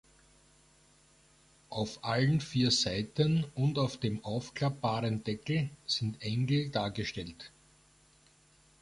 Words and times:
Auf 1.69 2.03
allen 2.03 2.41
vier 2.41 2.71
Seiten 2.71 3.45
und 3.53 3.77
auf 3.77 3.97
dem 3.99 4.25
aufklappbaren 4.25 5.23
Deckel 5.23 5.69
sind 5.85 6.23
Engel 6.23 6.71
dargestellt. 6.71 7.51